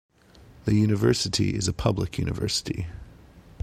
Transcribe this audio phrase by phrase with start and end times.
[0.65, 2.87] The university is a public university.